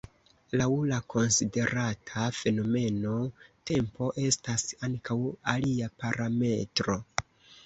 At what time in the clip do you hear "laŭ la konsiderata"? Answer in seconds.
0.59-2.23